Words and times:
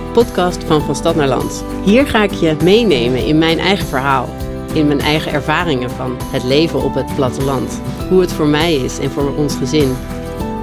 podcast 0.00 0.64
van 0.64 0.80
Van 0.80 0.94
Stad 0.94 1.14
naar 1.14 1.28
Land. 1.28 1.64
Hier 1.84 2.06
ga 2.06 2.22
ik 2.22 2.32
je 2.32 2.56
meenemen 2.62 3.26
in 3.26 3.38
mijn 3.38 3.58
eigen 3.58 3.86
verhaal, 3.86 4.28
in 4.74 4.86
mijn 4.86 5.00
eigen 5.00 5.32
ervaringen 5.32 5.90
van 5.90 6.16
het 6.20 6.42
leven 6.42 6.82
op 6.82 6.94
het 6.94 7.14
platteland. 7.14 7.80
Hoe 8.08 8.20
het 8.20 8.32
voor 8.32 8.46
mij 8.46 8.74
is 8.74 8.98
en 8.98 9.10
voor 9.10 9.36
ons 9.36 9.54
gezin 9.54 9.96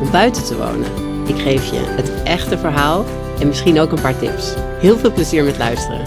om 0.01 0.11
buiten 0.11 0.43
te 0.43 0.57
wonen. 0.57 0.91
Ik 1.27 1.37
geef 1.37 1.71
je 1.71 1.79
het 1.79 2.23
echte 2.23 2.57
verhaal 2.57 3.05
en 3.39 3.47
misschien 3.47 3.79
ook 3.79 3.91
een 3.91 4.01
paar 4.01 4.19
tips. 4.19 4.53
Heel 4.57 4.97
veel 4.97 5.13
plezier 5.13 5.43
met 5.43 5.57
luisteren. 5.57 6.05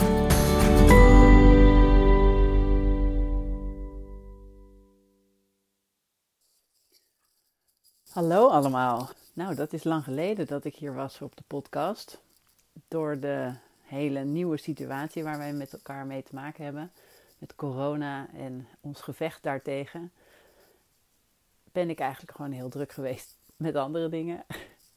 Hallo 8.13 8.49
allemaal. 8.49 9.09
Nou, 9.33 9.55
dat 9.55 9.73
is 9.73 9.85
lang 9.85 10.05
geleden 10.05 10.47
dat 10.47 10.65
ik 10.65 10.75
hier 10.75 10.95
was 10.95 11.21
op 11.21 11.37
de 11.37 11.43
podcast. 11.47 12.21
Door 12.93 13.21
de 13.21 13.53
hele 13.83 14.25
nieuwe 14.25 14.57
situatie 14.57 15.23
waar 15.23 15.39
wij 15.39 15.53
met 15.53 15.73
elkaar 15.73 16.07
mee 16.07 16.23
te 16.23 16.35
maken 16.35 16.65
hebben, 16.65 16.93
met 17.39 17.55
corona 17.55 18.29
en 18.35 18.69
ons 18.81 19.01
gevecht 19.01 19.43
daartegen, 19.43 20.13
ben 21.73 21.91
ik 21.91 21.99
eigenlijk 21.99 22.37
gewoon 22.37 22.51
heel 22.51 22.69
druk 22.69 22.93
geweest 22.93 23.37
met 23.57 23.77
andere 23.77 24.09
dingen. 24.09 24.45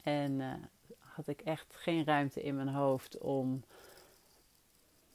En 0.04 0.32
uh, 0.32 0.54
had 0.98 1.28
ik 1.28 1.42
echt 1.42 1.76
geen 1.76 2.06
ruimte 2.06 2.44
in 2.44 2.56
mijn 2.56 2.68
hoofd 2.68 3.18
om 3.18 3.64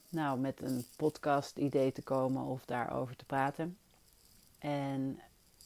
nou, 0.09 0.39
met 0.39 0.63
een 0.63 0.85
podcast 0.97 1.57
idee 1.57 1.93
te 1.93 2.03
komen 2.03 2.45
of 2.45 2.65
daarover 2.65 3.17
te 3.17 3.25
praten. 3.25 3.79
En 4.59 5.21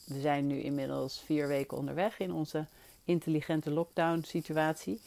we 0.04 0.20
zijn 0.20 0.46
nu 0.46 0.60
inmiddels 0.60 1.20
vier 1.20 1.46
weken 1.46 1.76
onderweg 1.76 2.18
in 2.18 2.32
onze 2.32 2.66
intelligente 3.04 3.70
lockdown 3.70 4.22
situatie. 4.22 5.00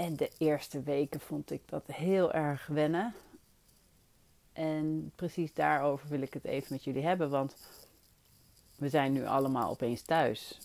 En 0.00 0.16
de 0.16 0.30
eerste 0.38 0.82
weken 0.82 1.20
vond 1.20 1.50
ik 1.50 1.68
dat 1.68 1.86
heel 1.86 2.32
erg 2.32 2.66
wennen. 2.66 3.14
En 4.52 5.12
precies 5.14 5.54
daarover 5.54 6.08
wil 6.08 6.20
ik 6.20 6.34
het 6.34 6.44
even 6.44 6.72
met 6.72 6.84
jullie 6.84 7.02
hebben, 7.02 7.30
want 7.30 7.56
we 8.76 8.88
zijn 8.88 9.12
nu 9.12 9.26
allemaal 9.26 9.70
opeens 9.70 10.02
thuis. 10.02 10.58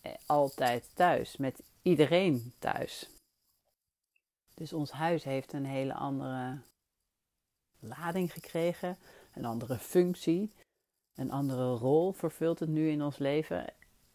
Eh, 0.00 0.12
altijd 0.26 0.90
thuis, 0.94 1.36
met 1.36 1.62
iedereen 1.82 2.52
thuis. 2.58 3.08
Dus 4.54 4.72
ons 4.72 4.90
huis 4.90 5.24
heeft 5.24 5.52
een 5.52 5.66
hele 5.66 5.94
andere 5.94 6.60
lading 7.78 8.32
gekregen, 8.32 8.98
een 9.34 9.44
andere 9.44 9.78
functie, 9.78 10.52
een 11.14 11.30
andere 11.30 11.74
rol 11.74 12.12
vervult 12.12 12.58
het 12.58 12.68
nu 12.68 12.88
in 12.88 13.02
ons 13.02 13.18
leven. 13.18 13.74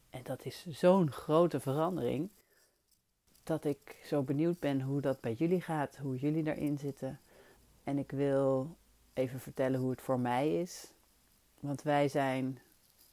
En 0.09 0.23
dat 0.23 0.45
is 0.45 0.65
zo'n 0.65 1.11
grote 1.11 1.59
verandering 1.59 2.29
dat 3.47 3.63
ik 3.65 4.01
zo 4.05 4.21
benieuwd 4.21 4.59
ben 4.59 4.81
hoe 4.81 5.01
dat 5.01 5.21
bij 5.21 5.33
jullie 5.33 5.61
gaat, 5.61 5.97
hoe 5.97 6.17
jullie 6.17 6.43
daarin 6.43 6.77
zitten. 6.77 7.19
En 7.83 7.97
ik 7.97 8.11
wil 8.11 8.75
even 9.13 9.39
vertellen 9.39 9.79
hoe 9.79 9.89
het 9.89 10.01
voor 10.01 10.19
mij 10.19 10.61
is. 10.61 10.91
Want 11.59 11.81
wij 11.81 12.07
zijn 12.07 12.59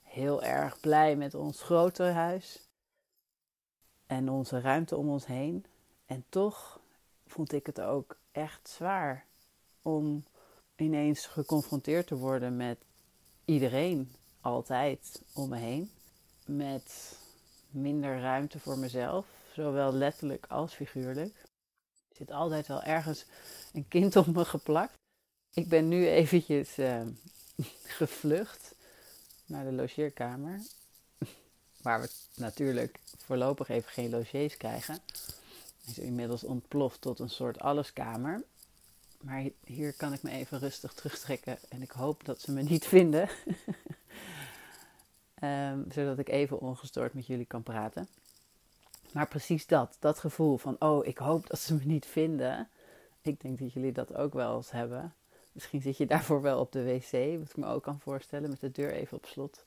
heel 0.03 0.43
erg 0.43 0.81
blij 0.81 1.17
met 1.17 1.35
ons 1.35 1.63
grote 1.63 2.03
huis 2.03 2.69
en 4.07 4.29
onze 4.29 4.61
ruimte 4.61 4.97
om 4.97 5.09
ons 5.09 5.27
heen. 5.27 5.65
En 6.07 6.25
toch 6.29 6.81
vond 7.27 7.53
ik 7.53 7.67
het 7.67 7.81
ook 7.81 8.17
echt 8.33 8.69
zwaar 8.69 9.27
om 9.83 10.25
ineens 10.77 11.27
geconfronteerd 11.27 12.07
te 12.07 12.17
worden 12.17 12.57
met 12.57 12.79
iedereen 13.45 14.13
altijd 14.41 15.23
om 15.35 15.49
me 15.49 15.57
heen. 15.57 15.91
Met 16.47 17.19
minder 17.71 18.21
ruimte 18.21 18.59
voor 18.61 18.79
mezelf, 18.79 19.27
zowel 19.55 19.93
letterlijk 19.93 20.47
als 20.49 20.75
figuurlijk. 20.75 21.35
Er 22.09 22.17
zit 22.17 22.31
altijd 22.31 22.67
wel 22.67 22.83
ergens 22.83 23.25
een 23.73 23.89
kind 23.89 24.17
op 24.17 24.27
me 24.27 24.45
geplakt. 24.45 24.97
Ik 25.55 25.69
ben 25.69 25.89
nu 25.89 26.09
eventjes 26.09 26.79
uh, 26.79 27.03
gevlucht 27.99 28.75
naar 29.47 29.65
de 29.65 29.73
logeerkamer. 29.73 30.61
Waar 31.83 32.01
we 32.01 32.11
natuurlijk 32.35 32.99
voorlopig 33.17 33.69
even 33.69 33.91
geen 33.91 34.11
logiers 34.11 34.57
krijgen. 34.57 34.99
Hij 35.83 35.93
is 35.93 35.99
inmiddels 35.99 36.45
ontploft 36.45 37.01
tot 37.01 37.19
een 37.19 37.31
soort 37.31 37.59
alleskamer. 37.59 38.43
Maar 39.21 39.49
hier 39.65 39.93
kan 39.97 40.13
ik 40.13 40.23
me 40.23 40.31
even 40.31 40.59
rustig 40.59 40.93
terugtrekken 40.93 41.59
en 41.69 41.83
ik 41.83 41.91
hoop 41.91 42.25
dat 42.25 42.41
ze 42.41 42.53
me 42.53 42.63
niet 42.63 42.85
vinden. 42.85 43.29
um, 45.43 45.87
zodat 45.95 46.19
ik 46.19 46.29
even 46.29 46.61
ongestoord 46.61 47.15
met 47.15 47.27
jullie 47.27 47.47
kan 47.47 47.63
praten. 47.63 48.09
Maar 49.15 49.29
precies 49.29 49.67
dat, 49.67 49.97
dat 50.01 50.19
gevoel 50.19 50.57
van, 50.57 50.77
oh, 50.79 51.07
ik 51.07 51.19
hoop 51.19 51.51
dat 51.51 51.59
ze 51.59 51.75
me 51.75 51.85
niet 51.85 52.07
vinden. 52.07 52.69
Ik 53.21 53.41
denk 53.41 53.59
dat 53.59 53.73
jullie 53.73 53.93
dat 53.93 54.15
ook 54.15 54.33
wel 54.33 54.57
eens 54.57 54.71
hebben. 54.71 55.15
Misschien 55.53 55.81
zit 55.81 55.97
je 55.97 56.07
daarvoor 56.07 56.43
wel 56.43 56.59
op 56.61 56.73
de 56.73 56.85
wc, 56.85 57.39
wat 57.39 57.49
ik 57.49 57.57
me 57.57 57.67
ook 57.67 57.83
kan 57.83 58.01
voorstellen, 58.01 58.51
met 58.51 58.61
de 58.61 58.71
deur 58.71 58.93
even 58.93 59.17
op 59.17 59.27
slot. 59.27 59.63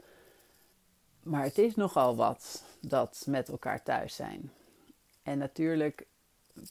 Maar 1.24 1.44
het 1.44 1.58
is 1.58 1.76
nogal 1.76 2.16
wat 2.16 2.64
dat 2.80 3.24
met 3.28 3.50
elkaar 3.50 3.84
thuis 3.84 4.16
zijn. 4.16 4.52
En 5.24 5.38
natuurlijk 5.38 6.06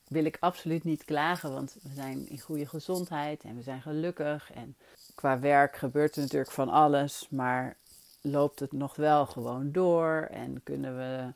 wil 0.08 0.24
ik 0.24 0.36
absoluut 0.40 0.84
niet 0.84 1.04
klagen, 1.04 1.52
want 1.52 1.76
we 1.82 1.94
zijn 1.94 2.28
in 2.28 2.40
goede 2.40 2.66
gezondheid 2.66 3.42
en 3.42 3.56
we 3.56 3.62
zijn 3.62 3.82
gelukkig. 3.82 4.52
En 4.52 4.76
qua 5.14 5.38
werk 5.38 5.76
gebeurt 5.76 6.16
er 6.16 6.22
natuurlijk 6.22 6.50
van 6.50 6.68
alles, 6.68 7.28
maar 7.30 7.76
loopt 8.20 8.60
het 8.60 8.72
nog 8.72 8.96
wel 8.96 9.26
gewoon 9.26 9.72
door 9.72 10.28
en 10.30 10.62
kunnen 10.62 10.96
we 10.96 11.32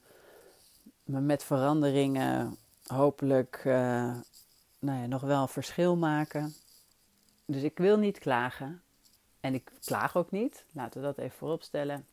met 1.11 1.45
veranderingen 1.45 2.57
hopelijk 2.87 3.63
uh, 3.65 3.75
nou 4.79 5.01
ja, 5.01 5.07
nog 5.07 5.23
wel 5.23 5.47
verschil 5.47 5.97
maken. 5.97 6.55
Dus 7.45 7.63
ik 7.63 7.79
wil 7.79 7.99
niet 7.99 8.19
klagen. 8.19 8.83
En 9.41 9.55
ik 9.55 9.73
klaag 9.85 10.17
ook 10.17 10.31
niet. 10.31 10.65
Laten 10.73 11.01
we 11.01 11.07
dat 11.07 11.19
even 11.19 11.39
voorop 11.39 11.63
stellen. 11.63 12.07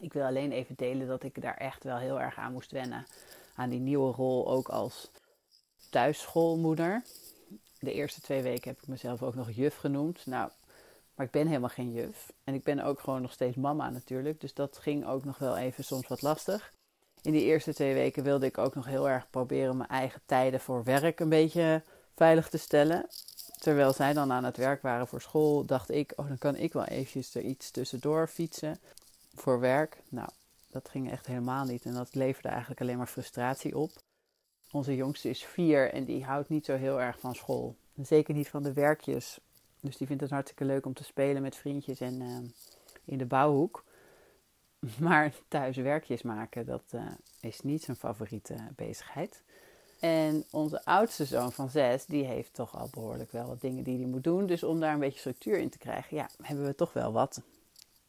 Ik 0.00 0.12
wil 0.12 0.24
alleen 0.24 0.52
even 0.52 0.74
delen 0.76 1.06
dat 1.06 1.22
ik 1.22 1.42
daar 1.42 1.56
echt 1.56 1.84
wel 1.84 1.96
heel 1.96 2.20
erg 2.20 2.36
aan 2.36 2.52
moest 2.52 2.70
wennen. 2.70 3.06
Aan 3.54 3.68
die 3.68 3.80
nieuwe 3.80 4.12
rol 4.12 4.48
ook 4.48 4.68
als 4.68 5.10
thuisschoolmoeder. 5.90 7.02
De 7.78 7.92
eerste 7.92 8.20
twee 8.20 8.42
weken 8.42 8.70
heb 8.70 8.82
ik 8.82 8.88
mezelf 8.88 9.22
ook 9.22 9.34
nog 9.34 9.50
juf 9.50 9.76
genoemd. 9.76 10.26
Nou, 10.26 10.50
maar 11.14 11.26
ik 11.26 11.32
ben 11.32 11.46
helemaal 11.46 11.68
geen 11.68 11.92
juf. 11.92 12.32
En 12.44 12.54
ik 12.54 12.62
ben 12.62 12.80
ook 12.80 13.00
gewoon 13.00 13.22
nog 13.22 13.32
steeds 13.32 13.56
mama 13.56 13.90
natuurlijk. 13.90 14.40
Dus 14.40 14.54
dat 14.54 14.78
ging 14.78 15.06
ook 15.06 15.24
nog 15.24 15.38
wel 15.38 15.56
even 15.56 15.84
soms 15.84 16.06
wat 16.06 16.22
lastig. 16.22 16.72
In 17.22 17.32
die 17.32 17.44
eerste 17.44 17.74
twee 17.74 17.94
weken 17.94 18.22
wilde 18.22 18.46
ik 18.46 18.58
ook 18.58 18.74
nog 18.74 18.86
heel 18.86 19.08
erg 19.08 19.30
proberen 19.30 19.76
mijn 19.76 19.88
eigen 19.88 20.20
tijden 20.26 20.60
voor 20.60 20.84
werk 20.84 21.20
een 21.20 21.28
beetje 21.28 21.82
veilig 22.14 22.48
te 22.48 22.58
stellen. 22.58 23.06
Terwijl 23.58 23.92
zij 23.92 24.12
dan 24.12 24.32
aan 24.32 24.44
het 24.44 24.56
werk 24.56 24.82
waren 24.82 25.08
voor 25.08 25.20
school, 25.20 25.64
dacht 25.64 25.90
ik, 25.90 26.12
oh 26.16 26.28
dan 26.28 26.38
kan 26.38 26.56
ik 26.56 26.72
wel 26.72 26.84
eventjes 26.84 27.34
er 27.34 27.42
iets 27.42 27.70
tussendoor 27.70 28.28
fietsen 28.28 28.78
voor 29.34 29.60
werk. 29.60 30.02
Nou, 30.08 30.28
dat 30.70 30.88
ging 30.88 31.10
echt 31.10 31.26
helemaal 31.26 31.64
niet 31.64 31.84
en 31.84 31.94
dat 31.94 32.14
leverde 32.14 32.48
eigenlijk 32.48 32.80
alleen 32.80 32.96
maar 32.96 33.06
frustratie 33.06 33.78
op. 33.78 33.90
Onze 34.70 34.94
jongste 34.94 35.28
is 35.28 35.44
vier 35.44 35.92
en 35.92 36.04
die 36.04 36.24
houdt 36.24 36.48
niet 36.48 36.64
zo 36.64 36.76
heel 36.76 37.00
erg 37.00 37.18
van 37.18 37.34
school. 37.34 37.76
Zeker 38.02 38.34
niet 38.34 38.48
van 38.48 38.62
de 38.62 38.72
werkjes. 38.72 39.38
Dus 39.80 39.96
die 39.96 40.06
vindt 40.06 40.22
het 40.22 40.30
hartstikke 40.30 40.64
leuk 40.64 40.86
om 40.86 40.94
te 40.94 41.04
spelen 41.04 41.42
met 41.42 41.56
vriendjes 41.56 42.00
en 42.00 42.20
uh, 42.20 42.36
in 43.04 43.18
de 43.18 43.26
bouwhoek. 43.26 43.84
Maar 44.98 45.32
thuis 45.48 45.76
werkjes 45.76 46.22
maken, 46.22 46.66
dat 46.66 46.82
uh, 46.94 47.06
is 47.40 47.60
niet 47.60 47.82
zijn 47.82 47.96
favoriete 47.96 48.56
bezigheid. 48.76 49.42
En 50.00 50.44
onze 50.50 50.84
oudste 50.84 51.24
zoon 51.24 51.52
van 51.52 51.70
zes, 51.70 52.06
die 52.06 52.24
heeft 52.24 52.54
toch 52.54 52.76
al 52.76 52.88
behoorlijk 52.90 53.32
wel 53.32 53.46
wat 53.46 53.60
dingen 53.60 53.84
die 53.84 53.98
hij 53.98 54.06
moet 54.06 54.24
doen. 54.24 54.46
Dus 54.46 54.62
om 54.62 54.80
daar 54.80 54.92
een 54.92 55.00
beetje 55.00 55.18
structuur 55.18 55.58
in 55.58 55.68
te 55.70 55.78
krijgen, 55.78 56.16
ja, 56.16 56.28
hebben 56.42 56.64
we 56.64 56.74
toch 56.74 56.92
wel 56.92 57.12
wat 57.12 57.42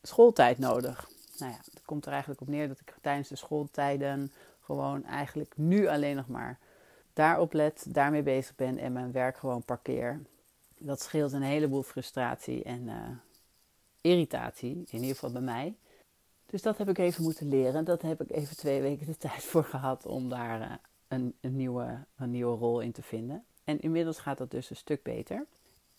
schooltijd 0.02 0.58
nodig. 0.58 1.10
Nou 1.38 1.52
ja, 1.52 1.58
het 1.74 1.82
komt 1.86 2.06
er 2.06 2.12
eigenlijk 2.12 2.42
op 2.42 2.48
neer 2.48 2.68
dat 2.68 2.80
ik 2.80 2.96
tijdens 3.02 3.28
de 3.28 3.36
schooltijden 3.36 4.32
gewoon 4.62 5.06
eigenlijk 5.06 5.54
nu 5.58 5.88
alleen 5.88 6.16
nog 6.16 6.28
maar 6.28 6.60
daarop 7.14 7.54
let, 7.54 7.86
daarmee 7.88 8.24
bezig 8.24 8.56
ben 8.56 8.78
en 8.78 8.94
mijn 8.94 9.12
werk 9.12 9.38
gewoon 9.38 9.64
parkeer. 9.64 10.22
Dat 10.78 11.02
scheelt 11.02 11.32
een 11.32 11.42
heleboel 11.42 11.84
frustratie 11.84 12.64
en 12.64 12.82
uh, 12.82 12.96
irritatie, 14.02 14.72
in 14.72 15.00
ieder 15.00 15.10
geval 15.10 15.32
bij 15.32 15.42
mij. 15.42 15.76
Dus 16.50 16.62
dat 16.62 16.78
heb 16.78 16.90
ik 16.90 16.98
even 16.98 17.24
moeten 17.24 17.48
leren. 17.48 17.86
Dat 17.86 18.02
heb 18.02 18.22
ik 18.22 18.32
even 18.32 18.58
twee 18.58 18.82
weken 18.82 19.06
de 19.06 19.18
tijd 19.28 19.44
voor 19.44 19.64
gehad 19.64 20.06
om 20.06 20.30
daar 20.30 20.62
uh, 20.62 20.72
een, 21.08 21.34
een, 21.42 21.56
nieuwe, 21.56 22.06
een 22.18 22.32
nieuwe 22.32 22.58
rol 22.58 22.80
in 22.80 22.92
te 22.92 23.02
vinden. 23.02 23.44
En 23.64 23.80
inmiddels 23.80 24.20
gaat 24.20 24.38
dat 24.38 24.52
dus 24.52 24.70
een 24.70 24.76
stuk 24.76 25.04
beter. 25.04 25.46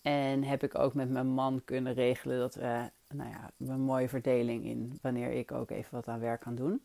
En 0.01 0.43
heb 0.43 0.63
ik 0.63 0.77
ook 0.77 0.93
met 0.93 1.09
mijn 1.09 1.27
man 1.27 1.61
kunnen 1.65 1.93
regelen 1.93 2.39
dat 2.39 2.55
we 2.55 2.89
nou 3.07 3.29
ja, 3.29 3.51
een 3.57 3.81
mooie 3.81 4.09
verdeling 4.09 4.65
in 4.65 4.99
wanneer 5.01 5.31
ik 5.31 5.51
ook 5.51 5.69
even 5.69 5.89
wat 5.91 6.07
aan 6.07 6.19
werk 6.19 6.41
kan 6.41 6.55
doen. 6.55 6.81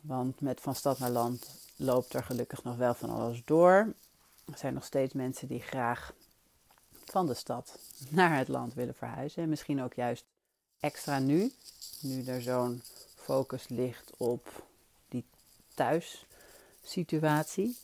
Want 0.00 0.40
met 0.40 0.60
van 0.60 0.74
stad 0.74 0.98
naar 0.98 1.10
land 1.10 1.70
loopt 1.76 2.14
er 2.14 2.24
gelukkig 2.24 2.62
nog 2.62 2.76
wel 2.76 2.94
van 2.94 3.10
alles 3.10 3.42
door. 3.44 3.94
Er 4.44 4.58
zijn 4.58 4.74
nog 4.74 4.84
steeds 4.84 5.12
mensen 5.12 5.48
die 5.48 5.60
graag 5.60 6.14
van 7.04 7.26
de 7.26 7.34
stad 7.34 7.78
naar 8.08 8.38
het 8.38 8.48
land 8.48 8.74
willen 8.74 8.94
verhuizen. 8.94 9.42
En 9.42 9.48
misschien 9.48 9.82
ook 9.82 9.94
juist 9.94 10.24
extra 10.80 11.18
nu, 11.18 11.52
nu 12.04 12.24
er 12.24 12.42
zo'n 12.42 12.82
focus 13.14 13.68
ligt 13.68 14.12
op 14.16 14.66
die 15.08 15.24
thuissituatie. 15.74 17.76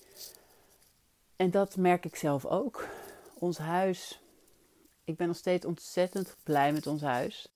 En 1.36 1.50
dat 1.50 1.76
merk 1.76 2.04
ik 2.04 2.16
zelf 2.16 2.44
ook. 2.44 2.88
Ons 3.34 3.58
huis, 3.58 4.20
ik 5.04 5.16
ben 5.16 5.26
nog 5.26 5.36
steeds 5.36 5.66
ontzettend 5.66 6.36
blij 6.42 6.72
met 6.72 6.86
ons 6.86 7.02
huis. 7.02 7.48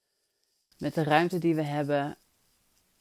Met 0.78 0.94
de 0.94 1.02
ruimte 1.02 1.38
die 1.38 1.54
we 1.54 1.62
hebben 1.62 2.16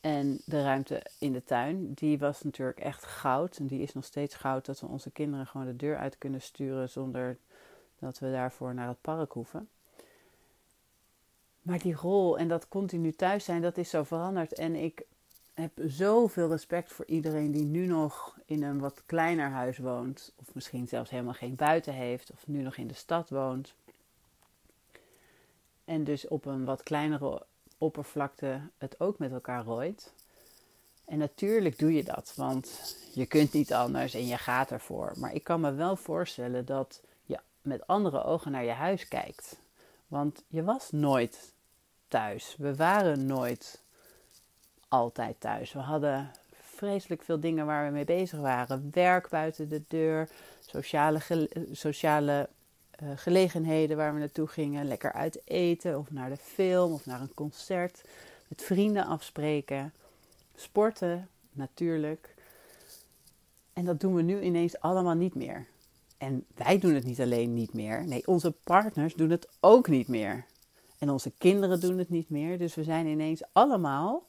en 0.02 0.42
de 0.46 0.62
ruimte 0.62 1.06
in 1.20 1.34
de 1.34 1.44
tuin. 1.44 1.94
Die 1.94 2.20
was 2.20 2.42
natuurlijk 2.42 2.80
echt 2.80 3.06
goud. 3.06 3.58
En 3.58 3.68
die 3.68 3.82
is 3.82 3.94
nog 3.94 4.06
steeds 4.06 4.36
goud 4.36 4.66
dat 4.66 4.80
we 4.80 4.88
onze 4.88 5.12
kinderen 5.12 5.48
gewoon 5.48 5.66
de 5.66 5.76
deur 5.76 5.98
uit 5.98 6.18
kunnen 6.18 6.42
sturen 6.42 6.90
zonder 6.90 7.38
dat 8.00 8.20
we 8.20 8.32
daarvoor 8.32 8.74
naar 8.74 8.88
het 8.88 9.02
park 9.02 9.32
hoeven. 9.32 9.70
Maar 11.64 11.80
die 11.80 11.96
rol 11.96 12.38
en 12.38 12.48
dat 12.48 12.68
continu 12.68 13.12
thuis 13.12 13.46
zijn, 13.46 13.62
dat 13.62 13.78
is 13.78 13.90
zo 13.90 14.04
veranderd. 14.04 14.54
En 14.54 14.76
ik 14.76 15.06
heb 15.54 15.72
zoveel 15.86 16.50
respect 16.50 16.92
voor 16.92 17.06
iedereen 17.06 17.52
die 17.52 17.66
nu 17.66 17.86
nog 17.86 18.38
in 18.46 18.64
een 18.64 18.80
wat 18.80 19.04
kleiner 19.06 19.50
huis 19.50 19.78
woont. 19.78 20.34
Of 20.36 20.54
misschien 20.54 20.88
zelfs 20.88 21.10
helemaal 21.10 21.34
geen 21.34 21.56
buiten 21.56 21.94
heeft. 21.94 22.32
Of 22.32 22.48
nu 22.48 22.62
nog 22.62 22.76
in 22.76 22.88
de 22.88 22.94
stad 22.94 23.30
woont. 23.30 23.74
En 25.86 26.04
dus 26.04 26.28
op 26.28 26.46
een 26.46 26.66
wat 26.66 26.84
kleinere 26.84 27.46
oppervlakte 27.78 28.62
het 28.78 29.00
ook 29.00 29.18
met 29.18 29.32
elkaar 29.32 29.64
rooit. 29.64 30.14
En 31.06 31.18
natuurlijk 31.18 31.80
doe 31.80 31.94
je 31.94 32.04
dat, 32.04 32.34
want 32.36 32.96
je 33.14 33.26
kunt 33.26 33.54
niet 33.54 33.74
anders 33.74 34.14
en 34.14 34.28
je 34.28 34.38
gaat 34.38 34.72
ervoor. 34.72 35.14
Maar 35.18 35.34
ik 35.34 35.44
kan 35.44 35.62
me 35.62 35.74
wel 35.74 35.96
voorstellen 35.96 36.66
dat 36.66 37.02
je 37.26 37.40
met 37.62 37.88
andere 37.88 38.24
ogen 38.24 38.52
naar 38.52 38.64
je 38.64 38.72
huis 38.72 39.08
kijkt. 39.08 39.60
Want 40.08 40.44
je 40.48 40.64
was 40.64 40.92
nooit 40.92 41.53
thuis. 42.14 42.56
We 42.58 42.76
waren 42.76 43.26
nooit 43.26 43.82
altijd 44.88 45.36
thuis. 45.40 45.74
We 45.74 45.80
hadden 45.80 46.32
vreselijk 46.62 47.24
veel 47.24 47.40
dingen 47.40 47.66
waar 47.66 47.86
we 47.86 47.92
mee 47.92 48.06
bezig 48.06 48.40
waren. 48.40 48.90
Werk 48.92 49.30
buiten 49.30 49.70
de 49.70 49.82
deur, 49.88 50.30
sociale, 50.60 51.50
sociale 51.72 52.50
uh, 53.04 53.10
gelegenheden 53.16 53.98
waar 53.98 54.14
we 54.14 54.20
naartoe 54.20 54.48
gingen. 54.48 54.88
Lekker 54.88 55.14
uit 55.14 55.42
eten 55.46 56.00
of 56.00 56.12
naar 56.12 56.30
de 56.30 56.38
film 56.38 56.94
of 56.94 57.06
naar 57.06 57.22
een 57.22 57.34
concert. 57.34 58.02
Met 58.48 58.62
vrienden 58.62 59.06
afspreken. 59.06 59.94
Sporten, 60.56 61.30
natuurlijk. 61.52 62.36
En 63.74 63.86
dat 63.86 64.00
doen 64.00 64.16
we 64.16 64.22
nu 64.22 64.42
ineens 64.42 64.80
allemaal 64.80 65.16
niet 65.16 65.36
meer. 65.36 65.66
En 66.18 66.46
wij 66.56 66.80
doen 66.80 66.94
het 66.94 67.06
niet 67.06 67.22
alleen 67.22 67.54
niet 67.54 67.74
meer. 67.74 68.08
Nee, 68.08 68.28
onze 68.28 68.52
partners 68.52 69.14
doen 69.14 69.30
het 69.30 69.48
ook 69.60 69.88
niet 69.88 70.08
meer. 70.08 70.46
En 71.04 71.10
onze 71.10 71.32
kinderen 71.38 71.80
doen 71.80 71.98
het 71.98 72.10
niet 72.10 72.30
meer. 72.30 72.58
Dus 72.58 72.76
we 72.76 72.84
zijn 72.84 73.08
ineens 73.08 73.42
allemaal 73.52 74.28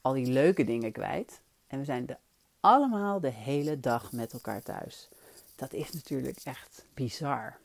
al 0.00 0.12
die 0.12 0.26
leuke 0.26 0.64
dingen 0.64 0.92
kwijt. 0.92 1.40
En 1.66 1.78
we 1.78 1.84
zijn 1.84 2.16
allemaal 2.60 3.20
de 3.20 3.30
hele 3.30 3.80
dag 3.80 4.12
met 4.12 4.32
elkaar 4.32 4.62
thuis. 4.62 5.08
Dat 5.56 5.72
is 5.72 5.92
natuurlijk 5.92 6.38
echt 6.44 6.84
bizar. 6.94 7.56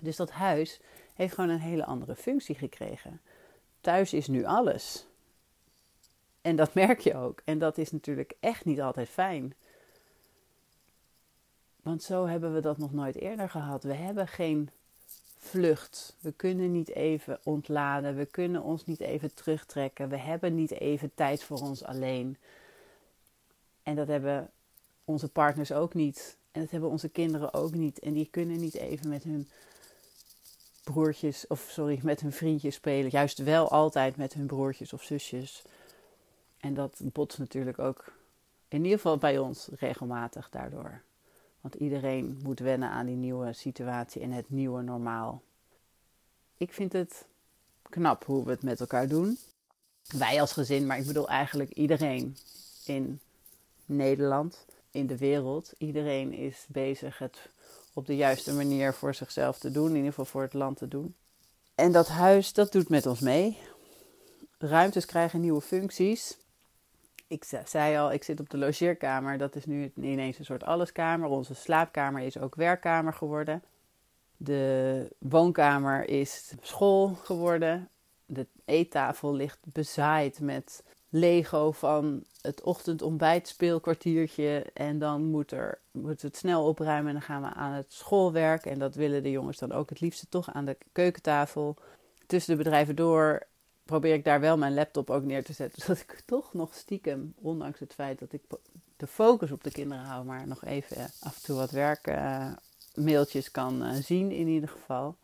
Dus 0.00 0.16
dat 0.16 0.30
huis 0.30 0.80
heeft 1.14 1.34
gewoon 1.34 1.50
een 1.50 1.60
hele 1.60 1.84
andere 1.84 2.16
functie 2.16 2.54
gekregen. 2.54 3.20
Thuis 3.80 4.12
is 4.12 4.26
nu 4.26 4.44
alles. 4.44 5.06
En 6.40 6.56
dat 6.56 6.74
merk 6.74 7.00
je 7.00 7.16
ook. 7.16 7.42
En 7.44 7.58
dat 7.58 7.78
is 7.78 7.92
natuurlijk 7.92 8.32
echt 8.40 8.64
niet 8.64 8.80
altijd 8.80 9.08
fijn. 9.08 9.54
Want 11.82 12.02
zo 12.02 12.26
hebben 12.26 12.54
we 12.54 12.60
dat 12.60 12.78
nog 12.78 12.92
nooit 12.92 13.16
eerder 13.16 13.50
gehad. 13.50 13.82
We 13.82 13.94
hebben 13.94 14.28
geen 14.28 14.70
vlucht. 15.54 16.16
We 16.20 16.32
kunnen 16.32 16.72
niet 16.72 16.88
even 16.88 17.38
ontladen. 17.42 18.16
We 18.16 18.26
kunnen 18.26 18.62
ons 18.62 18.86
niet 18.86 19.00
even 19.00 19.34
terugtrekken. 19.34 20.08
We 20.08 20.16
hebben 20.16 20.54
niet 20.54 20.70
even 20.70 21.10
tijd 21.14 21.42
voor 21.42 21.60
ons 21.60 21.84
alleen. 21.84 22.36
En 23.82 23.94
dat 23.94 24.08
hebben 24.08 24.50
onze 25.04 25.28
partners 25.28 25.72
ook 25.72 25.94
niet. 25.94 26.36
En 26.52 26.60
dat 26.60 26.70
hebben 26.70 26.90
onze 26.90 27.08
kinderen 27.08 27.54
ook 27.54 27.74
niet. 27.74 27.98
En 27.98 28.12
die 28.12 28.28
kunnen 28.30 28.60
niet 28.60 28.74
even 28.74 29.08
met 29.08 29.22
hun 29.22 29.48
broertjes, 30.84 31.46
of 31.46 31.66
sorry, 31.70 32.00
met 32.02 32.20
hun 32.20 32.32
vriendjes 32.32 32.74
spelen. 32.74 33.10
Juist 33.10 33.38
wel 33.38 33.70
altijd 33.70 34.16
met 34.16 34.32
hun 34.32 34.46
broertjes 34.46 34.92
of 34.92 35.02
zusjes. 35.02 35.62
En 36.60 36.74
dat 36.74 37.00
botst 37.02 37.38
natuurlijk 37.38 37.78
ook, 37.78 38.04
in 38.68 38.82
ieder 38.82 38.98
geval 38.98 39.18
bij 39.18 39.38
ons, 39.38 39.68
regelmatig 39.78 40.48
daardoor. 40.50 41.02
Want 41.64 41.76
iedereen 41.76 42.38
moet 42.42 42.58
wennen 42.58 42.88
aan 42.88 43.06
die 43.06 43.16
nieuwe 43.16 43.52
situatie 43.52 44.22
en 44.22 44.30
het 44.30 44.50
nieuwe 44.50 44.82
normaal. 44.82 45.42
Ik 46.56 46.72
vind 46.72 46.92
het 46.92 47.26
knap 47.82 48.24
hoe 48.24 48.44
we 48.44 48.50
het 48.50 48.62
met 48.62 48.80
elkaar 48.80 49.08
doen. 49.08 49.38
Wij 50.08 50.40
als 50.40 50.52
gezin, 50.52 50.86
maar 50.86 50.98
ik 50.98 51.06
bedoel 51.06 51.28
eigenlijk 51.28 51.70
iedereen 51.70 52.36
in 52.84 53.20
Nederland, 53.86 54.66
in 54.90 55.06
de 55.06 55.18
wereld. 55.18 55.72
Iedereen 55.78 56.32
is 56.32 56.66
bezig 56.68 57.18
het 57.18 57.50
op 57.92 58.06
de 58.06 58.16
juiste 58.16 58.54
manier 58.54 58.94
voor 58.94 59.14
zichzelf 59.14 59.58
te 59.58 59.70
doen, 59.70 59.88
in 59.88 59.96
ieder 59.96 60.08
geval 60.08 60.24
voor 60.24 60.42
het 60.42 60.54
land 60.54 60.76
te 60.76 60.88
doen. 60.88 61.14
En 61.74 61.92
dat 61.92 62.08
huis, 62.08 62.52
dat 62.52 62.72
doet 62.72 62.88
met 62.88 63.06
ons 63.06 63.20
mee. 63.20 63.58
Ruimtes 64.58 65.06
krijgen 65.06 65.40
nieuwe 65.40 65.60
functies 65.60 66.36
ik 67.34 67.66
zei 67.66 67.96
al, 67.96 68.12
ik 68.12 68.24
zit 68.24 68.40
op 68.40 68.50
de 68.50 68.58
logeerkamer. 68.58 69.38
Dat 69.38 69.56
is 69.56 69.64
nu 69.64 69.92
ineens 69.96 70.38
een 70.38 70.44
soort 70.44 70.64
alleskamer. 70.64 71.28
Onze 71.28 71.54
slaapkamer 71.54 72.22
is 72.22 72.38
ook 72.38 72.54
werkkamer 72.54 73.12
geworden. 73.12 73.62
De 74.36 75.08
woonkamer 75.18 76.08
is 76.08 76.54
school 76.60 77.14
geworden. 77.14 77.88
De 78.26 78.46
eettafel 78.64 79.34
ligt 79.34 79.58
bezaaid 79.62 80.40
met 80.40 80.82
Lego 81.08 81.70
van 81.70 82.24
het 82.40 82.62
ochtendontbijt 82.62 83.48
speelkwartiertje. 83.48 84.66
En 84.74 84.98
dan 84.98 85.22
moet, 85.24 85.52
er, 85.52 85.78
moet 85.90 86.22
het 86.22 86.36
snel 86.36 86.66
opruimen 86.66 87.06
en 87.06 87.12
dan 87.12 87.22
gaan 87.22 87.42
we 87.42 87.48
aan 87.48 87.72
het 87.72 87.92
schoolwerk. 87.92 88.66
En 88.66 88.78
dat 88.78 88.94
willen 88.94 89.22
de 89.22 89.30
jongens 89.30 89.58
dan 89.58 89.72
ook 89.72 89.88
het 89.88 90.00
liefste 90.00 90.28
toch 90.28 90.52
aan 90.52 90.64
de 90.64 90.76
keukentafel. 90.92 91.76
Tussen 92.26 92.56
de 92.56 92.62
bedrijven 92.62 92.96
door 92.96 93.46
probeer 93.84 94.14
ik 94.14 94.24
daar 94.24 94.40
wel 94.40 94.58
mijn 94.58 94.74
laptop 94.74 95.10
ook 95.10 95.22
neer 95.22 95.44
te 95.44 95.52
zetten. 95.52 95.80
Zodat 95.82 96.00
ik 96.00 96.22
toch 96.26 96.54
nog 96.54 96.74
stiekem, 96.74 97.34
ondanks 97.40 97.80
het 97.80 97.94
feit 97.94 98.18
dat 98.18 98.32
ik 98.32 98.42
de 98.96 99.06
focus 99.06 99.50
op 99.50 99.64
de 99.64 99.70
kinderen 99.70 100.04
hou, 100.04 100.24
maar 100.24 100.46
nog 100.46 100.64
even 100.64 101.10
af 101.20 101.36
en 101.36 101.42
toe 101.42 101.56
wat 101.56 101.70
werkmailtjes 101.70 103.46
uh, 103.46 103.52
kan 103.52 103.82
uh, 103.82 103.94
zien 103.94 104.30
in 104.30 104.46
ieder 104.46 104.68
geval. 104.68 105.16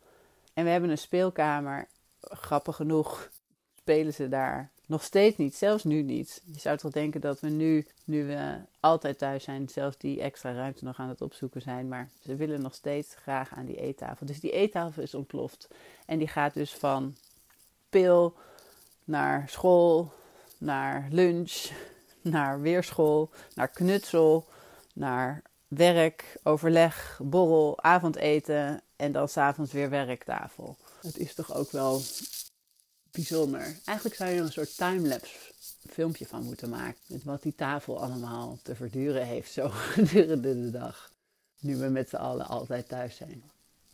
En 0.53 0.63
we 0.63 0.69
hebben 0.69 0.89
een 0.89 0.97
speelkamer. 0.97 1.87
Grappig 2.19 2.75
genoeg 2.75 3.29
spelen 3.75 4.13
ze 4.13 4.29
daar 4.29 4.71
nog 4.85 5.03
steeds 5.03 5.37
niet, 5.37 5.55
zelfs 5.55 5.83
nu 5.83 6.01
niet. 6.01 6.41
Je 6.45 6.59
zou 6.59 6.77
toch 6.77 6.91
denken 6.91 7.21
dat 7.21 7.39
we 7.39 7.49
nu, 7.49 7.87
nu 8.03 8.25
we 8.25 8.55
altijd 8.79 9.17
thuis 9.17 9.43
zijn, 9.43 9.69
zelfs 9.69 9.97
die 9.97 10.21
extra 10.21 10.53
ruimte 10.53 10.83
nog 10.83 10.99
aan 10.99 11.09
het 11.09 11.21
opzoeken 11.21 11.61
zijn. 11.61 11.87
Maar 11.87 12.09
ze 12.23 12.35
willen 12.35 12.61
nog 12.61 12.73
steeds 12.73 13.15
graag 13.15 13.53
aan 13.53 13.65
die 13.65 13.81
eettafel. 13.81 14.25
Dus 14.25 14.39
die 14.39 14.51
eettafel 14.51 15.01
is 15.01 15.13
ontploft. 15.13 15.67
En 16.05 16.17
die 16.17 16.27
gaat 16.27 16.53
dus 16.53 16.73
van 16.73 17.15
pil 17.89 18.35
naar 19.11 19.49
school, 19.49 20.13
naar 20.57 21.07
lunch, 21.09 21.69
naar 22.21 22.61
weerschool, 22.61 23.29
naar 23.55 23.67
knutsel, 23.67 24.47
naar 24.93 25.41
werk, 25.67 26.37
overleg, 26.43 27.19
borrel, 27.23 27.83
avondeten 27.83 28.81
en 28.95 29.11
dan 29.11 29.29
s'avonds 29.29 29.71
weer 29.71 29.89
werktafel. 29.89 30.77
Het 31.01 31.17
is 31.17 31.33
toch 31.33 31.53
ook 31.53 31.71
wel 31.71 32.01
bijzonder. 33.11 33.75
Eigenlijk 33.85 34.17
zou 34.17 34.29
je 34.29 34.35
er 34.35 34.43
een 34.43 34.51
soort 34.51 34.77
timelapse 34.77 35.37
filmpje 35.89 36.25
van 36.25 36.43
moeten 36.43 36.69
maken. 36.69 37.01
Met 37.07 37.23
wat 37.23 37.41
die 37.41 37.55
tafel 37.55 38.01
allemaal 38.01 38.59
te 38.63 38.75
verduren 38.75 39.25
heeft 39.25 39.51
zo 39.51 39.69
gedurende 39.95 40.61
de 40.61 40.71
dag. 40.71 41.11
Nu 41.59 41.77
we 41.77 41.87
met 41.87 42.09
z'n 42.09 42.15
allen 42.15 42.47
altijd 42.47 42.87
thuis 42.87 43.15
zijn. 43.15 43.43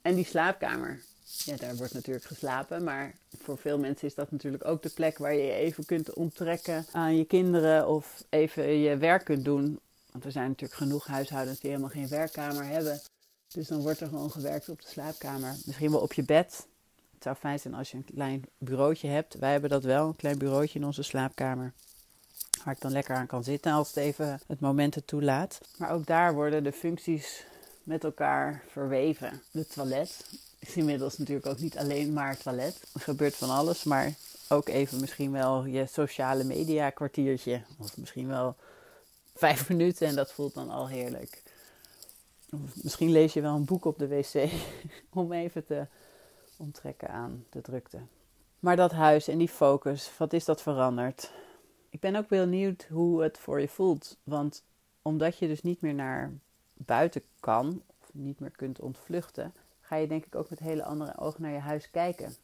En 0.01 0.15
die 0.15 0.25
slaapkamer 0.25 1.01
ja, 1.27 1.55
daar 1.55 1.75
wordt 1.75 1.93
natuurlijk 1.93 2.25
geslapen. 2.25 2.83
Maar 2.83 3.15
voor 3.37 3.57
veel 3.57 3.79
mensen 3.79 4.07
is 4.07 4.15
dat 4.15 4.31
natuurlijk 4.31 4.65
ook 4.65 4.81
de 4.81 4.89
plek 4.89 5.17
waar 5.17 5.33
je 5.33 5.43
je 5.43 5.51
even 5.51 5.85
kunt 5.85 6.13
onttrekken 6.13 6.85
aan 6.91 7.17
je 7.17 7.25
kinderen 7.25 7.87
of 7.87 8.23
even 8.29 8.63
je 8.63 8.97
werk 8.97 9.25
kunt 9.25 9.45
doen. 9.45 9.79
Want 10.11 10.25
er 10.25 10.31
zijn 10.31 10.47
natuurlijk 10.47 10.79
genoeg 10.79 11.07
huishoudens 11.07 11.59
die 11.59 11.69
helemaal 11.69 11.91
geen 11.91 12.07
werkkamer 12.07 12.65
hebben. 12.65 13.01
Dus 13.47 13.67
dan 13.67 13.81
wordt 13.81 13.99
er 13.99 14.07
gewoon 14.07 14.31
gewerkt 14.31 14.69
op 14.69 14.81
de 14.81 14.87
slaapkamer. 14.87 15.55
Misschien 15.65 15.91
wel 15.91 15.99
op 15.99 16.13
je 16.13 16.23
bed. 16.23 16.67
Het 17.13 17.23
zou 17.23 17.35
fijn 17.35 17.59
zijn 17.59 17.73
als 17.73 17.91
je 17.91 17.97
een 17.97 18.13
klein 18.13 18.43
bureautje 18.57 19.07
hebt. 19.07 19.33
Wij 19.33 19.51
hebben 19.51 19.69
dat 19.69 19.83
wel, 19.83 20.07
een 20.07 20.15
klein 20.15 20.37
bureautje 20.37 20.79
in 20.79 20.85
onze 20.85 21.03
slaapkamer. 21.03 21.73
Waar 22.63 22.73
ik 22.73 22.81
dan 22.81 22.91
lekker 22.91 23.15
aan 23.15 23.27
kan 23.27 23.43
zitten 23.43 23.71
als 23.71 23.87
het 23.87 23.97
even 23.97 24.39
het 24.47 24.59
moment 24.59 24.95
het 24.95 25.07
toelaat. 25.07 25.59
Maar 25.77 25.91
ook 25.91 26.05
daar 26.05 26.33
worden 26.33 26.63
de 26.63 26.71
functies 26.71 27.45
met 27.83 28.03
elkaar 28.03 28.63
verweven. 28.67 29.41
De 29.51 29.67
toilet 29.67 30.25
is 30.59 30.75
inmiddels 30.75 31.17
natuurlijk 31.17 31.47
ook 31.47 31.59
niet 31.59 31.77
alleen 31.77 32.13
maar 32.13 32.37
toilet. 32.37 32.81
Er 32.93 32.99
gebeurt 32.99 33.35
van 33.35 33.49
alles, 33.49 33.83
maar 33.83 34.13
ook 34.49 34.67
even 34.67 34.99
misschien 34.99 35.31
wel 35.31 35.65
je 35.65 35.85
sociale 35.85 36.43
media 36.43 36.89
kwartiertje. 36.89 37.61
Of 37.79 37.97
misschien 37.97 38.27
wel 38.27 38.55
vijf 39.35 39.67
minuten 39.69 40.07
en 40.07 40.15
dat 40.15 40.31
voelt 40.31 40.53
dan 40.53 40.69
al 40.69 40.87
heerlijk. 40.87 41.43
Of 42.51 42.83
misschien 42.83 43.11
lees 43.11 43.33
je 43.33 43.41
wel 43.41 43.55
een 43.55 43.65
boek 43.65 43.85
op 43.85 43.97
de 43.97 44.07
wc 44.07 44.51
om 45.13 45.31
even 45.33 45.65
te 45.65 45.87
onttrekken 46.57 47.09
aan 47.09 47.45
de 47.49 47.61
drukte. 47.61 47.99
Maar 48.59 48.75
dat 48.75 48.91
huis 48.91 49.27
en 49.27 49.37
die 49.37 49.49
focus, 49.49 50.11
wat 50.17 50.33
is 50.33 50.45
dat 50.45 50.61
veranderd? 50.61 51.31
Ik 51.89 51.99
ben 51.99 52.15
ook 52.15 52.27
benieuwd 52.27 52.87
hoe 52.89 53.23
het 53.23 53.37
voor 53.37 53.61
je 53.61 53.67
voelt. 53.67 54.17
Want 54.23 54.63
omdat 55.01 55.37
je 55.37 55.47
dus 55.47 55.61
niet 55.61 55.81
meer 55.81 55.93
naar 55.93 56.33
buiten 56.73 57.21
kan, 57.39 57.81
niet 58.13 58.39
meer 58.39 58.51
kunt 58.51 58.79
ontvluchten, 58.79 59.53
ga 59.87 59.95
je 59.95 60.07
denk 60.07 60.25
ik 60.25 60.35
ook 60.35 60.49
met 60.49 60.59
hele 60.59 60.83
andere 60.83 61.17
ogen 61.17 61.41
naar 61.41 61.51
je 61.51 61.59
huis 61.59 61.89
kijken. 61.89 62.35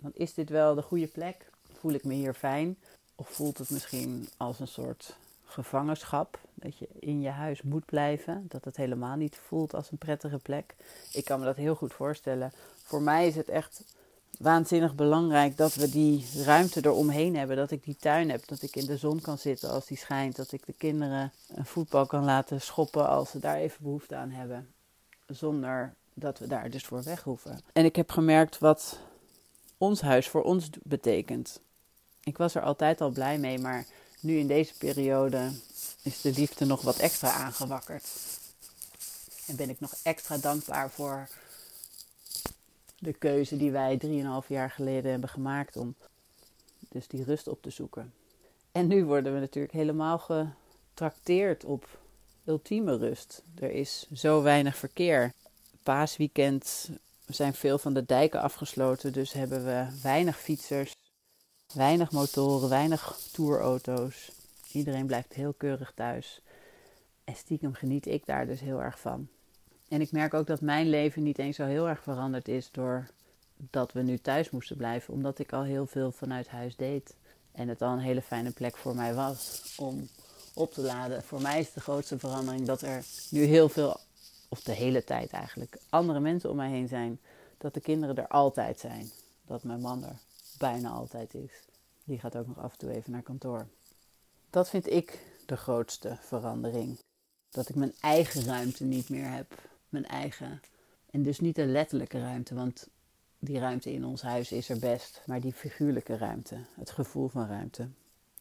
Want 0.00 0.16
is 0.16 0.34
dit 0.34 0.48
wel 0.48 0.74
de 0.74 0.82
goede 0.82 1.06
plek? 1.06 1.50
Voel 1.72 1.92
ik 1.92 2.04
me 2.04 2.14
hier 2.14 2.34
fijn? 2.34 2.78
Of 3.14 3.28
voelt 3.28 3.58
het 3.58 3.70
misschien 3.70 4.28
als 4.36 4.60
een 4.60 4.68
soort 4.68 5.16
gevangenschap? 5.44 6.38
Dat 6.54 6.78
je 6.78 6.88
in 6.98 7.20
je 7.20 7.28
huis 7.28 7.62
moet 7.62 7.84
blijven? 7.84 8.46
Dat 8.48 8.64
het 8.64 8.76
helemaal 8.76 9.16
niet 9.16 9.36
voelt 9.36 9.74
als 9.74 9.90
een 9.90 9.98
prettige 9.98 10.38
plek? 10.38 10.74
Ik 11.12 11.24
kan 11.24 11.38
me 11.38 11.44
dat 11.44 11.56
heel 11.56 11.74
goed 11.74 11.92
voorstellen. 11.92 12.52
Voor 12.82 13.02
mij 13.02 13.26
is 13.26 13.36
het 13.36 13.48
echt 13.48 13.84
waanzinnig 14.38 14.94
belangrijk 14.94 15.56
dat 15.56 15.74
we 15.74 15.90
die 15.90 16.26
ruimte 16.44 16.84
eromheen 16.84 17.36
hebben. 17.36 17.56
Dat 17.56 17.70
ik 17.70 17.84
die 17.84 17.96
tuin 17.96 18.30
heb, 18.30 18.46
dat 18.46 18.62
ik 18.62 18.76
in 18.76 18.86
de 18.86 18.96
zon 18.96 19.20
kan 19.20 19.38
zitten 19.38 19.70
als 19.70 19.86
die 19.86 19.98
schijnt. 19.98 20.36
Dat 20.36 20.52
ik 20.52 20.66
de 20.66 20.72
kinderen 20.72 21.32
een 21.54 21.66
voetbal 21.66 22.06
kan 22.06 22.24
laten 22.24 22.60
schoppen 22.60 23.08
als 23.08 23.30
ze 23.30 23.38
daar 23.38 23.56
even 23.56 23.82
behoefte 23.82 24.16
aan 24.16 24.30
hebben. 24.30 24.72
Zonder 25.26 25.94
dat 26.14 26.38
we 26.38 26.46
daar 26.46 26.70
dus 26.70 26.84
voor 26.84 27.02
weg 27.02 27.22
hoeven. 27.22 27.60
En 27.72 27.84
ik 27.84 27.96
heb 27.96 28.10
gemerkt 28.10 28.58
wat 28.58 28.98
ons 29.78 30.00
huis 30.00 30.28
voor 30.28 30.42
ons 30.42 30.68
betekent. 30.82 31.60
Ik 32.20 32.36
was 32.36 32.54
er 32.54 32.62
altijd 32.62 33.00
al 33.00 33.10
blij 33.10 33.38
mee, 33.38 33.58
maar 33.58 33.86
nu 34.20 34.38
in 34.38 34.46
deze 34.46 34.74
periode 34.78 35.50
is 36.02 36.20
de 36.20 36.32
liefde 36.32 36.64
nog 36.64 36.82
wat 36.82 36.96
extra 36.96 37.32
aangewakkerd. 37.32 38.08
En 39.46 39.56
ben 39.56 39.70
ik 39.70 39.80
nog 39.80 39.94
extra 40.02 40.36
dankbaar 40.38 40.90
voor 40.90 41.28
de 42.98 43.12
keuze 43.12 43.56
die 43.56 43.70
wij 43.70 44.00
3,5 44.42 44.46
jaar 44.46 44.70
geleden 44.70 45.10
hebben 45.10 45.28
gemaakt 45.28 45.76
om 45.76 45.94
dus 46.88 47.08
die 47.08 47.24
rust 47.24 47.48
op 47.48 47.62
te 47.62 47.70
zoeken. 47.70 48.12
En 48.72 48.86
nu 48.86 49.04
worden 49.04 49.34
we 49.34 49.40
natuurlijk 49.40 49.74
helemaal 49.74 50.18
getrakteerd 50.18 51.64
op 51.64 51.98
ultieme 52.44 52.96
rust. 52.96 53.42
Er 53.58 53.70
is 53.70 54.06
zo 54.12 54.42
weinig 54.42 54.76
verkeer. 54.76 55.32
Paasweekend 55.82 56.90
zijn 57.26 57.54
veel 57.54 57.78
van 57.78 57.94
de 57.94 58.04
dijken 58.06 58.40
afgesloten, 58.40 59.12
dus 59.12 59.32
hebben 59.32 59.64
we 59.64 59.86
weinig 60.02 60.38
fietsers, 60.38 60.94
weinig 61.74 62.12
motoren, 62.12 62.68
weinig 62.68 63.18
tourauto's. 63.32 64.30
Iedereen 64.72 65.06
blijft 65.06 65.32
heel 65.32 65.52
keurig 65.52 65.92
thuis. 65.94 66.40
En 67.24 67.36
stiekem 67.36 67.74
geniet 67.74 68.06
ik 68.06 68.26
daar 68.26 68.46
dus 68.46 68.60
heel 68.60 68.82
erg 68.82 69.00
van. 69.00 69.28
En 69.88 70.00
ik 70.00 70.12
merk 70.12 70.34
ook 70.34 70.46
dat 70.46 70.60
mijn 70.60 70.88
leven 70.88 71.22
niet 71.22 71.38
eens 71.38 71.56
zo 71.56 71.64
heel 71.64 71.88
erg 71.88 72.02
veranderd 72.02 72.48
is 72.48 72.68
door 72.70 73.08
dat 73.56 73.92
we 73.92 74.02
nu 74.02 74.18
thuis 74.18 74.50
moesten 74.50 74.76
blijven, 74.76 75.14
omdat 75.14 75.38
ik 75.38 75.52
al 75.52 75.62
heel 75.62 75.86
veel 75.86 76.12
vanuit 76.12 76.48
huis 76.48 76.76
deed. 76.76 77.14
En 77.52 77.68
het 77.68 77.82
al 77.82 77.92
een 77.92 77.98
hele 77.98 78.22
fijne 78.22 78.50
plek 78.50 78.76
voor 78.76 78.94
mij 78.94 79.14
was 79.14 79.62
om 79.76 80.08
op 80.54 80.72
te 80.72 80.80
laden. 80.80 81.22
Voor 81.22 81.40
mij 81.40 81.60
is 81.60 81.72
de 81.72 81.80
grootste 81.80 82.18
verandering 82.18 82.66
dat 82.66 82.82
er 82.82 83.04
nu 83.30 83.44
heel 83.44 83.68
veel, 83.68 84.00
of 84.50 84.62
de 84.62 84.72
hele 84.72 85.04
tijd 85.04 85.30
eigenlijk, 85.30 85.78
andere 85.88 86.20
mensen 86.20 86.50
om 86.50 86.56
mij 86.56 86.70
heen 86.70 86.88
zijn. 86.88 87.20
Dat 87.58 87.74
de 87.74 87.80
kinderen 87.80 88.16
er 88.16 88.28
altijd 88.28 88.78
zijn. 88.78 89.10
Dat 89.46 89.62
mijn 89.62 89.80
man 89.80 90.04
er 90.04 90.18
bijna 90.58 90.88
altijd 90.90 91.34
is. 91.34 91.52
Die 92.04 92.18
gaat 92.18 92.36
ook 92.36 92.46
nog 92.46 92.58
af 92.58 92.72
en 92.72 92.78
toe 92.78 92.90
even 92.90 93.12
naar 93.12 93.22
kantoor. 93.22 93.66
Dat 94.50 94.68
vind 94.68 94.90
ik 94.90 95.18
de 95.46 95.56
grootste 95.56 96.16
verandering. 96.20 96.98
Dat 97.50 97.68
ik 97.68 97.74
mijn 97.74 97.94
eigen 98.00 98.44
ruimte 98.44 98.84
niet 98.84 99.08
meer 99.08 99.30
heb 99.30 99.54
mijn 99.88 100.06
eigen. 100.06 100.60
En 101.10 101.22
dus 101.22 101.40
niet 101.40 101.56
de 101.56 101.66
letterlijke 101.66 102.20
ruimte, 102.20 102.54
want 102.54 102.88
die 103.38 103.58
ruimte 103.58 103.92
in 103.92 104.04
ons 104.04 104.22
huis 104.22 104.52
is 104.52 104.68
er 104.68 104.78
best. 104.78 105.22
Maar 105.26 105.40
die 105.40 105.52
figuurlijke 105.52 106.16
ruimte, 106.16 106.56
het 106.74 106.90
gevoel 106.90 107.28
van 107.28 107.46
ruimte. 107.46 107.88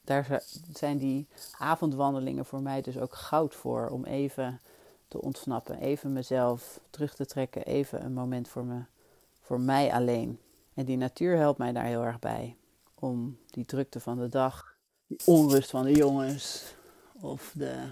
Daar 0.04 0.44
zijn 0.74 0.98
die 0.98 1.28
avondwandelingen 1.58 2.46
voor 2.46 2.62
mij 2.62 2.82
dus 2.82 2.98
ook 2.98 3.14
goud 3.14 3.56
voor. 3.56 3.90
Om 3.90 4.06
even 4.06 4.60
te 5.10 5.22
ontsnappen, 5.22 5.80
even 5.80 6.14
mezelf 6.14 6.80
terug 6.90 7.16
te 7.16 7.26
trekken, 7.26 7.66
even 7.66 8.06
een 8.06 8.14
moment 8.14 8.48
voor, 8.48 8.66
me, 8.66 8.82
voor 9.42 9.60
mij 9.60 9.92
alleen. 9.94 10.40
En 10.74 10.86
die 10.86 10.98
natuur 10.98 11.38
helpt 11.38 11.58
mij 11.58 11.72
daar 11.72 11.86
heel 11.86 12.06
erg 12.06 12.20
bij. 12.20 12.58
Om 12.94 13.38
die 13.46 13.66
drukte 13.66 14.00
van 14.00 14.18
de 14.18 14.28
dag, 14.28 14.76
die 15.08 15.22
onrust 15.26 15.70
van 15.70 15.84
de 15.84 15.94
jongens 15.94 16.74
of 17.14 17.52
de 17.56 17.88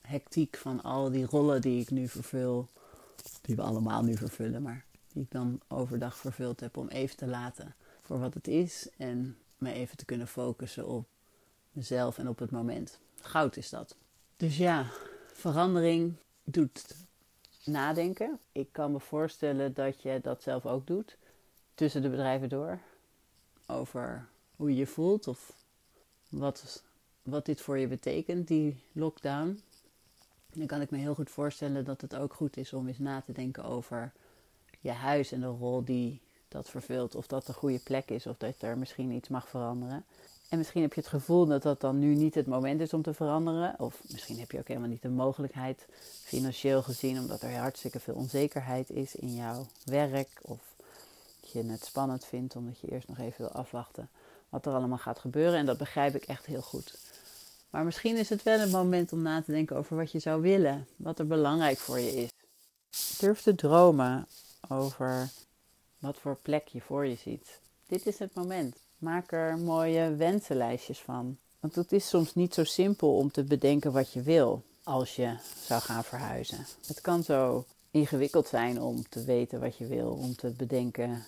hectiek 0.00 0.56
van 0.56 0.82
al 0.82 1.10
die 1.10 1.26
rollen 1.26 1.60
die 1.60 1.80
ik 1.80 1.90
nu 1.90 2.08
vervul, 2.08 2.68
die 3.40 3.56
we 3.56 3.62
allemaal 3.62 4.02
nu 4.02 4.16
vervullen, 4.16 4.62
maar 4.62 4.84
die 5.12 5.22
ik 5.22 5.30
dan 5.30 5.60
overdag 5.68 6.16
vervuld 6.16 6.60
heb, 6.60 6.76
om 6.76 6.88
even 6.88 7.16
te 7.16 7.26
laten 7.26 7.74
voor 8.02 8.18
wat 8.18 8.34
het 8.34 8.48
is 8.48 8.88
en 8.96 9.36
me 9.58 9.72
even 9.72 9.96
te 9.96 10.04
kunnen 10.04 10.28
focussen 10.28 10.86
op 10.86 11.08
mezelf 11.72 12.18
en 12.18 12.28
op 12.28 12.38
het 12.38 12.50
moment. 12.50 12.98
Goud 13.20 13.56
is 13.56 13.70
dat. 13.70 13.96
Dus 14.36 14.56
ja, 14.56 14.86
verandering 15.38 16.14
doet 16.44 16.94
nadenken. 17.64 18.38
Ik 18.52 18.68
kan 18.72 18.92
me 18.92 19.00
voorstellen 19.00 19.74
dat 19.74 20.02
je 20.02 20.20
dat 20.22 20.42
zelf 20.42 20.66
ook 20.66 20.86
doet 20.86 21.16
tussen 21.74 22.02
de 22.02 22.10
bedrijven 22.10 22.48
door. 22.48 22.78
Over 23.66 24.28
hoe 24.56 24.70
je 24.70 24.76
je 24.76 24.86
voelt 24.86 25.28
of 25.28 25.52
wat, 26.28 26.82
wat 27.22 27.46
dit 27.46 27.60
voor 27.60 27.78
je 27.78 27.86
betekent, 27.86 28.48
die 28.48 28.82
lockdown 28.92 29.60
dan 30.52 30.66
kan 30.66 30.80
ik 30.80 30.90
me 30.90 30.98
heel 30.98 31.14
goed 31.14 31.30
voorstellen 31.30 31.84
dat 31.84 32.00
het 32.00 32.14
ook 32.14 32.34
goed 32.34 32.56
is 32.56 32.72
om 32.72 32.88
eens 32.88 32.98
na 32.98 33.20
te 33.20 33.32
denken 33.32 33.64
over 33.64 34.12
je 34.80 34.90
huis 34.90 35.32
en 35.32 35.40
de 35.40 35.46
rol 35.46 35.84
die 35.84 36.20
dat 36.48 36.70
vervult. 36.70 37.14
Of 37.14 37.26
dat 37.26 37.48
een 37.48 37.54
goede 37.54 37.78
plek 37.78 38.10
is, 38.10 38.26
of 38.26 38.36
dat 38.36 38.62
er 38.62 38.78
misschien 38.78 39.10
iets 39.10 39.28
mag 39.28 39.48
veranderen. 39.48 40.04
En 40.48 40.58
misschien 40.58 40.82
heb 40.82 40.92
je 40.92 41.00
het 41.00 41.08
gevoel 41.08 41.46
dat 41.46 41.62
dat 41.62 41.80
dan 41.80 41.98
nu 41.98 42.14
niet 42.14 42.34
het 42.34 42.46
moment 42.46 42.80
is 42.80 42.92
om 42.92 43.02
te 43.02 43.14
veranderen. 43.14 43.74
Of 43.78 44.02
misschien 44.10 44.38
heb 44.38 44.50
je 44.50 44.58
ook 44.58 44.68
helemaal 44.68 44.88
niet 44.88 45.02
de 45.02 45.08
mogelijkheid, 45.08 45.86
financieel 46.22 46.82
gezien, 46.82 47.18
omdat 47.18 47.42
er 47.42 47.56
hartstikke 47.56 48.00
veel 48.00 48.14
onzekerheid 48.14 48.90
is 48.90 49.14
in 49.14 49.34
jouw 49.34 49.66
werk. 49.84 50.28
Of 50.42 50.74
dat 51.40 51.50
je 51.52 51.64
het 51.64 51.84
spannend 51.84 52.24
vindt, 52.24 52.56
omdat 52.56 52.80
je 52.80 52.90
eerst 52.90 53.08
nog 53.08 53.18
even 53.18 53.36
wil 53.38 53.52
afwachten 53.52 54.08
wat 54.48 54.66
er 54.66 54.72
allemaal 54.72 54.98
gaat 54.98 55.18
gebeuren. 55.18 55.58
En 55.58 55.66
dat 55.66 55.78
begrijp 55.78 56.14
ik 56.14 56.24
echt 56.24 56.46
heel 56.46 56.62
goed. 56.62 56.98
Maar 57.70 57.84
misschien 57.84 58.16
is 58.16 58.28
het 58.28 58.42
wel 58.42 58.60
een 58.60 58.70
moment 58.70 59.12
om 59.12 59.22
na 59.22 59.42
te 59.42 59.52
denken 59.52 59.76
over 59.76 59.96
wat 59.96 60.12
je 60.12 60.18
zou 60.18 60.42
willen, 60.42 60.86
wat 60.96 61.18
er 61.18 61.26
belangrijk 61.26 61.78
voor 61.78 61.98
je 61.98 62.12
is. 62.12 62.30
Durf 63.18 63.40
te 63.42 63.54
dromen 63.54 64.26
over 64.68 65.30
wat 65.98 66.18
voor 66.18 66.36
plek 66.42 66.68
je 66.68 66.80
voor 66.80 67.06
je 67.06 67.16
ziet. 67.16 67.60
Dit 67.86 68.06
is 68.06 68.18
het 68.18 68.34
moment. 68.34 68.87
Maak 68.98 69.32
er 69.32 69.58
mooie 69.58 70.14
wensenlijstjes 70.14 70.98
van. 70.98 71.38
Want 71.60 71.74
het 71.74 71.92
is 71.92 72.08
soms 72.08 72.34
niet 72.34 72.54
zo 72.54 72.64
simpel 72.64 73.16
om 73.16 73.30
te 73.30 73.44
bedenken 73.44 73.92
wat 73.92 74.12
je 74.12 74.22
wil 74.22 74.62
als 74.82 75.16
je 75.16 75.36
zou 75.60 75.80
gaan 75.80 76.04
verhuizen. 76.04 76.66
Het 76.86 77.00
kan 77.00 77.22
zo 77.22 77.64
ingewikkeld 77.90 78.48
zijn 78.48 78.82
om 78.82 79.08
te 79.08 79.24
weten 79.24 79.60
wat 79.60 79.76
je 79.76 79.86
wil, 79.86 80.10
om 80.10 80.36
te 80.36 80.50
bedenken 80.50 81.24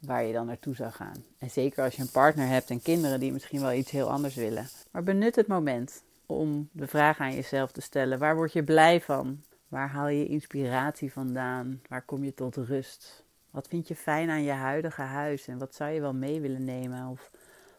waar 0.00 0.24
je 0.24 0.32
dan 0.32 0.46
naartoe 0.46 0.74
zou 0.74 0.90
gaan. 0.90 1.24
En 1.38 1.50
zeker 1.50 1.84
als 1.84 1.96
je 1.96 2.02
een 2.02 2.10
partner 2.10 2.46
hebt 2.46 2.70
en 2.70 2.82
kinderen 2.82 3.20
die 3.20 3.32
misschien 3.32 3.60
wel 3.60 3.72
iets 3.72 3.90
heel 3.90 4.10
anders 4.10 4.34
willen. 4.34 4.68
Maar 4.90 5.02
benut 5.02 5.36
het 5.36 5.46
moment 5.46 6.02
om 6.26 6.68
de 6.72 6.86
vraag 6.86 7.18
aan 7.18 7.34
jezelf 7.34 7.72
te 7.72 7.80
stellen: 7.80 8.18
waar 8.18 8.36
word 8.36 8.52
je 8.52 8.62
blij 8.62 9.00
van? 9.00 9.42
Waar 9.68 9.88
haal 9.88 10.08
je 10.08 10.26
inspiratie 10.26 11.12
vandaan? 11.12 11.80
Waar 11.88 12.02
kom 12.02 12.24
je 12.24 12.34
tot 12.34 12.56
rust? 12.56 13.24
Wat 13.52 13.68
vind 13.68 13.88
je 13.88 13.96
fijn 13.96 14.30
aan 14.30 14.42
je 14.42 14.50
huidige 14.50 15.02
huis 15.02 15.48
en 15.48 15.58
wat 15.58 15.74
zou 15.74 15.90
je 15.90 16.00
wel 16.00 16.14
mee 16.14 16.40
willen 16.40 16.64
nemen? 16.64 17.08
Of 17.08 17.30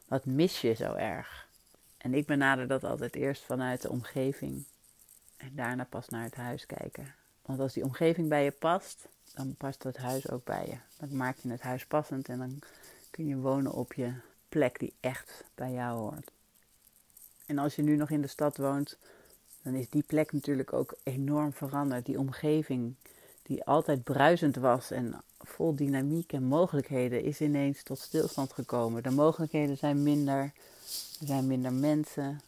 wat 0.08 0.26
mis 0.26 0.62
je 0.62 0.74
zo 0.74 0.94
erg? 0.94 1.48
En 1.98 2.14
ik 2.14 2.26
benader 2.26 2.68
dat 2.68 2.84
altijd 2.84 3.16
eerst 3.16 3.44
vanuit 3.44 3.82
de 3.82 3.90
omgeving 3.90 4.66
en 5.38 5.52
daarna 5.56 5.84
pas 5.84 6.10
naar 6.10 6.24
het 6.24 6.36
huis 6.36 6.66
kijken. 6.66 7.16
Want 7.42 7.60
als 7.60 7.74
die 7.74 7.84
omgeving 7.84 8.30
bij 8.30 8.44
je 8.44 8.52
past, 8.52 9.08
dan 9.34 9.56
past 9.56 9.84
het 9.84 9.98
huis 9.98 10.30
ook 10.30 10.44
bij 10.44 10.66
je. 10.68 10.78
Dan 10.98 11.18
maak 11.18 11.38
je 11.38 11.50
het 11.50 11.62
huis 11.62 11.86
passend 11.86 12.30
en 12.30 12.38
dan 12.38 12.60
kun 13.12 13.28
je 13.28 13.38
wonen 13.38 13.72
op 13.72 13.94
je 13.94 14.14
plek 14.50 14.80
die 14.80 14.94
echt 15.00 15.44
bij 15.56 15.72
jou 15.72 16.00
hoort. 16.00 16.32
En 17.46 17.58
als 17.58 17.76
je 17.76 17.82
nu 17.82 17.96
nog 17.96 18.10
in 18.10 18.22
de 18.22 18.28
stad 18.28 18.58
woont, 18.58 18.98
dan 19.62 19.74
is 19.74 19.90
die 19.90 20.04
plek 20.04 20.32
natuurlijk 20.32 20.74
ook 20.74 20.98
enorm 21.04 21.54
veranderd. 21.54 22.06
Die 22.06 22.20
omgeving 22.20 22.96
die 23.44 23.64
altijd 23.64 24.04
bruisend 24.04 24.56
was 24.56 24.92
en 24.92 25.22
vol 25.40 25.76
dynamiek 25.76 26.34
en 26.34 26.44
mogelijkheden 26.44 27.24
is 27.24 27.42
ineens 27.42 27.84
tot 27.84 28.00
stilstand 28.00 28.54
gekomen. 28.54 29.04
De 29.04 29.12
mogelijkheden 29.12 29.78
zijn 29.78 30.04
minder, 30.04 30.40
er 31.20 31.28
zijn 31.28 31.48
minder 31.48 31.74
mensen, 31.74 32.42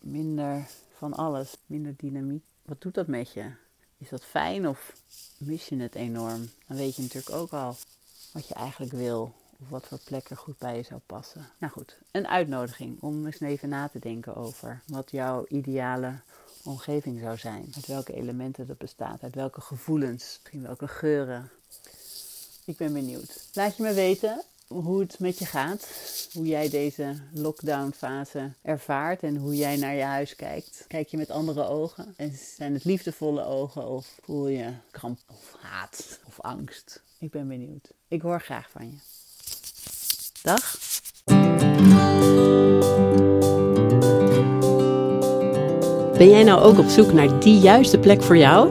minder 0.00 0.66
van 0.96 1.14
alles, 1.14 1.56
minder 1.66 1.94
dynamiek. 1.96 2.44
Wat 2.62 2.80
doet 2.80 2.94
dat 2.94 3.06
met 3.06 3.32
je? 3.32 3.50
Is 3.98 4.08
dat 4.08 4.24
fijn 4.24 4.68
of 4.68 4.92
mis 5.38 5.68
je 5.68 5.76
het 5.76 5.94
enorm? 5.94 6.48
Dan 6.66 6.76
weet 6.76 6.96
je 6.96 7.02
natuurlijk 7.02 7.36
ook 7.36 7.52
al 7.52 7.76
wat 8.32 8.48
je 8.48 8.54
eigenlijk 8.54 8.92
wil. 8.92 9.34
Of 9.60 9.68
wat 9.68 9.86
voor 9.86 9.98
plek 10.04 10.30
er 10.30 10.36
goed 10.36 10.58
bij 10.58 10.76
je 10.76 10.82
zou 10.82 11.00
passen. 11.06 11.48
Nou 11.58 11.72
goed, 11.72 11.98
een 12.10 12.28
uitnodiging 12.28 13.00
om 13.00 13.26
eens 13.26 13.40
even 13.40 13.68
na 13.68 13.88
te 13.88 13.98
denken 13.98 14.34
over 14.34 14.82
wat 14.86 15.10
jouw 15.10 15.44
ideale 15.48 16.20
omgeving 16.66 17.20
zou 17.20 17.36
zijn. 17.36 17.72
Uit 17.74 17.86
welke 17.86 18.14
elementen 18.14 18.66
dat 18.66 18.78
bestaat. 18.78 19.22
Uit 19.22 19.34
welke 19.34 19.60
gevoelens. 19.60 20.38
Misschien 20.40 20.62
welke 20.62 20.88
geuren. 20.88 21.50
Ik 22.64 22.76
ben 22.76 22.92
benieuwd. 22.92 23.48
Laat 23.52 23.76
je 23.76 23.82
me 23.82 23.92
weten 23.92 24.42
hoe 24.66 25.00
het 25.00 25.18
met 25.18 25.38
je 25.38 25.46
gaat. 25.46 25.88
Hoe 26.32 26.46
jij 26.46 26.68
deze 26.68 27.14
lockdown 27.32 27.92
fase 27.96 28.52
ervaart 28.62 29.22
en 29.22 29.36
hoe 29.36 29.56
jij 29.56 29.76
naar 29.76 29.94
je 29.94 30.02
huis 30.02 30.36
kijkt. 30.36 30.84
Kijk 30.88 31.08
je 31.08 31.16
met 31.16 31.30
andere 31.30 31.64
ogen? 31.64 32.14
En 32.16 32.32
zijn 32.56 32.74
het 32.74 32.84
liefdevolle 32.84 33.44
ogen 33.44 33.86
of 33.86 34.18
voel 34.22 34.48
je 34.48 34.72
kramp 34.90 35.18
of 35.26 35.54
haat 35.60 36.20
of 36.26 36.40
angst? 36.40 37.02
Ik 37.18 37.30
ben 37.30 37.48
benieuwd. 37.48 37.90
Ik 38.08 38.22
hoor 38.22 38.40
graag 38.40 38.70
van 38.70 38.86
je. 38.86 38.96
Dag. 40.42 40.78
Ben 46.18 46.30
jij 46.30 46.44
nou 46.44 46.60
ook 46.60 46.78
op 46.78 46.88
zoek 46.88 47.12
naar 47.12 47.40
die 47.40 47.58
juiste 47.58 47.98
plek 47.98 48.22
voor 48.22 48.36
jou? 48.36 48.70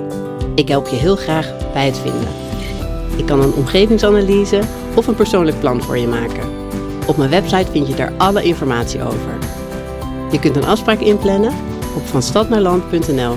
Ik 0.56 0.68
help 0.68 0.88
je 0.88 0.96
heel 0.96 1.16
graag 1.16 1.54
bij 1.74 1.86
het 1.86 1.98
vinden. 1.98 2.28
Ik 3.18 3.25
kan 3.25 3.42
een 3.42 3.54
omgevingsanalyse 3.54 4.60
of 4.96 5.08
een 5.08 5.16
persoonlijk 5.16 5.60
plan 5.60 5.82
voor 5.82 5.98
je 5.98 6.08
maken. 6.08 6.50
Op 7.08 7.18
mijn 7.18 7.30
website 7.30 7.72
vind 7.72 7.88
je 7.88 7.96
daar 7.96 8.14
alle 8.18 8.44
informatie 8.44 9.04
over. 9.04 9.38
Je 10.32 10.40
kunt 10.40 10.56
een 10.56 10.66
afspraak 10.66 11.00
inplannen 11.00 11.54
op 11.96 12.06
vanstadnaarland.nl 12.06 13.36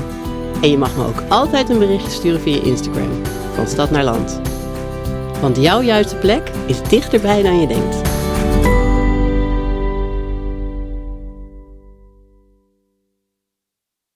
en 0.61 0.71
je 0.71 0.79
mag 0.79 0.97
me 0.97 1.05
ook 1.05 1.23
altijd 1.29 1.69
een 1.69 1.79
berichtje 1.79 2.11
sturen 2.11 2.41
via 2.41 2.63
Instagram, 2.63 3.11
van 3.55 3.67
Stad 3.67 3.91
naar 3.91 4.05
Land. 4.05 4.41
Want 5.41 5.57
jouw 5.57 5.81
juiste 5.83 6.17
plek 6.17 6.51
is 6.67 6.83
dichterbij 6.83 7.43
dan 7.43 7.61
je 7.61 7.67
denkt. 7.67 8.08